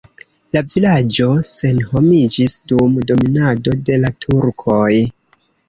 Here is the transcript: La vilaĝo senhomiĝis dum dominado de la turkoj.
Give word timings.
La 0.55 0.61
vilaĝo 0.75 1.27
senhomiĝis 1.49 2.57
dum 2.73 2.97
dominado 3.13 3.77
de 3.91 4.01
la 4.07 4.13
turkoj. 4.27 4.91